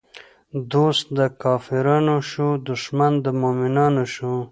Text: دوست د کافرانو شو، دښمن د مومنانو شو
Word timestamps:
دوست 0.71 1.05
د 1.17 1.19
کافرانو 1.43 2.17
شو، 2.29 2.47
دښمن 2.69 3.13
د 3.25 3.27
مومنانو 3.41 4.03
شو 4.13 4.33